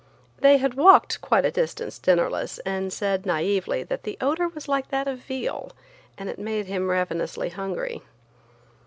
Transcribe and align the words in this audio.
They 0.39 0.57
had 0.57 0.73
walked 0.73 1.21
quite 1.21 1.45
a 1.45 1.51
distance, 1.51 1.99
dinnerless, 1.99 2.57
and 2.65 2.91
said, 2.91 3.23
naively, 3.23 3.83
that 3.83 4.01
the 4.01 4.17
odor 4.19 4.47
was 4.47 4.67
like 4.67 4.87
that 4.89 5.07
of 5.07 5.19
veal, 5.19 5.73
and 6.17 6.27
it 6.27 6.39
made 6.39 6.65
him 6.65 6.89
ravenously 6.89 7.49
hungry. 7.49 8.01